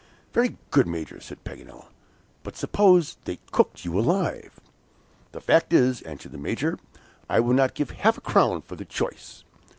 [0.33, 0.87] "Very good.
[0.87, 1.89] Major," said Paganel;
[2.41, 4.59] "but suppose they cooked you alive?"
[5.31, 6.79] "The fact is," answered the Major,
[7.29, 9.43] "I would not give half a crown for the choice!"